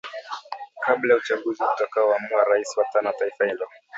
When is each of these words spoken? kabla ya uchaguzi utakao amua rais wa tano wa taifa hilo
kabla 0.79 1.13
ya 1.13 1.19
uchaguzi 1.19 1.63
utakao 1.63 2.13
amua 2.15 2.43
rais 2.43 2.77
wa 2.77 2.85
tano 2.93 3.07
wa 3.07 3.13
taifa 3.15 3.45
hilo 3.45 3.67